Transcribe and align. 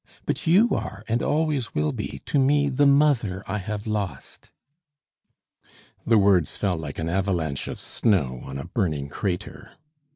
But 0.25 0.47
you 0.47 0.71
are, 0.71 1.03
and 1.07 1.21
always 1.21 1.75
will 1.75 1.91
be, 1.91 2.23
to 2.25 2.39
me 2.39 2.69
the 2.69 2.87
mother 2.87 3.43
I 3.45 3.59
have 3.59 3.85
lost." 3.85 4.49
The 6.07 6.17
words 6.17 6.57
fell 6.57 6.75
like 6.77 6.97
an 6.97 7.07
avalanche 7.07 7.67
of 7.67 7.79
snow 7.79 8.41
on 8.43 8.57
a 8.57 8.65
burning 8.65 9.09
crater. 9.09 9.73